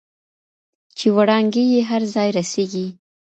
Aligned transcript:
چې 0.97 1.07
وړانګې 1.15 1.63
یې 1.73 1.81
هر 1.89 2.01
ځای 2.13 2.29
رسیږي. 2.37 2.87